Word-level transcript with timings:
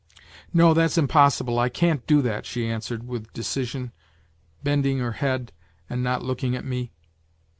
"No, 0.51 0.73
that's 0.73 0.97
impossible, 0.97 1.59
I 1.59 1.69
can't 1.69 2.07
do 2.07 2.23
that," 2.23 2.47
she 2.47 2.65
answered 2.67 3.07
with 3.07 3.31
decision, 3.33 3.91
bending 4.63 4.97
her 4.97 5.11
head 5.21 5.51
and 5.91 6.01
not 6.03 6.23
looking 6.23 6.55
at 6.55 6.65
me. 6.65 6.91